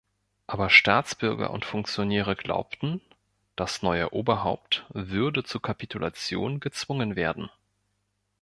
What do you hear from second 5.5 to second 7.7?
Kapitulation gezwungen werden.